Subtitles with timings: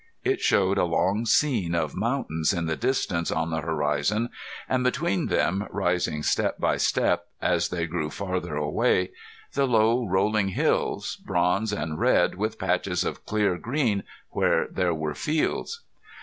[0.23, 4.29] It showed a long scene of mountains in the distance on the horizon,
[4.67, 9.11] and between them, rising step by step as they grew farther away,
[9.53, 14.01] the low rolling hills, bronze and red with patches of clear green
[14.31, 15.83] where there were fields.